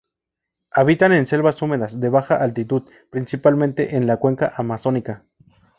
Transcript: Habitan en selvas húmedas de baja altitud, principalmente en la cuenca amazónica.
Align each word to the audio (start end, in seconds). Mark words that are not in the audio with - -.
Habitan 0.71 1.13
en 1.13 1.27
selvas 1.27 1.61
húmedas 1.61 1.99
de 1.99 2.09
baja 2.09 2.35
altitud, 2.37 2.89
principalmente 3.11 3.95
en 3.97 4.07
la 4.07 4.17
cuenca 4.17 4.51
amazónica. 4.57 5.25